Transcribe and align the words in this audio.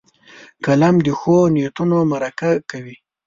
قلم 0.65 0.95
د 1.05 1.07
ښو 1.19 1.37
نیتونو 1.53 1.97
مرکه 2.11 2.51
کوي 2.71 2.95